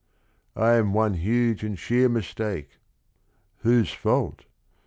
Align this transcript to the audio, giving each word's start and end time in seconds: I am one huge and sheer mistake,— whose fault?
I 0.55 0.71
am 0.77 0.93
one 0.93 1.13
huge 1.13 1.63
and 1.63 1.77
sheer 1.77 2.09
mistake,— 2.09 2.79
whose 3.59 3.91
fault? 3.91 4.45